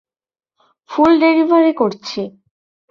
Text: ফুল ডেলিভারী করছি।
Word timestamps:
ফুল 0.89 1.11
ডেলিভারী 1.19 1.73
করছি। 1.73 2.21